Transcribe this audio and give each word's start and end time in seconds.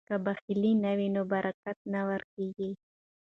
که 0.07 0.15
بخل 0.25 0.61
نه 0.83 0.91
وي 0.97 1.07
نو 1.15 1.21
برکت 1.33 1.77
نه 1.93 2.01
ورکیږي. 2.09 2.71